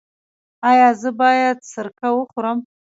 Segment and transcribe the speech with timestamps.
[0.69, 2.57] ایا زه باید سرکه وخورم؟